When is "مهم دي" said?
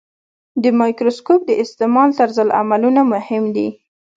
3.13-3.67